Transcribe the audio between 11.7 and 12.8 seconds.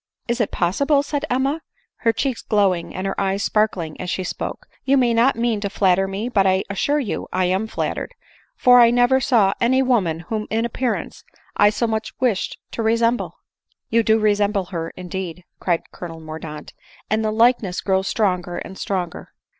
much wished